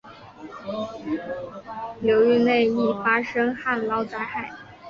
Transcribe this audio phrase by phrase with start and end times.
[2.01, 4.51] 流域内易发生旱涝灾害。